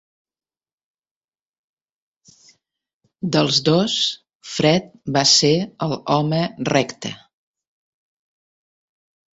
[3.37, 3.99] Dels dos,
[4.55, 5.55] fred va ser
[5.89, 6.43] el "home
[6.73, 7.15] recte".